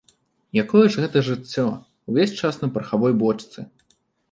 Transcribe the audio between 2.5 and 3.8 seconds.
на парахавой бочцы!